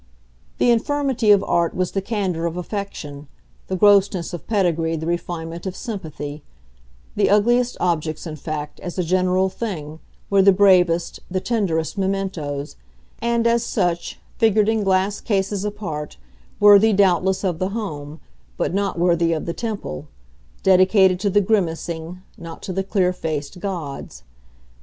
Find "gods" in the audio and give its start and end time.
23.59-24.23